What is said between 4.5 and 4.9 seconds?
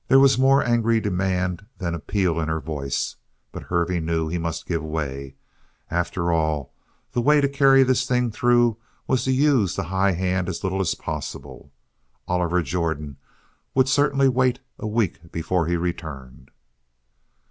give